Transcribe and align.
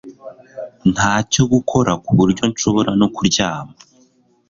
Ntacyo 0.93 1.41
gukora 1.53 1.91
kuburyo 2.05 2.43
nshobora 2.51 2.91
no 2.99 3.07
kuryama 3.15 3.73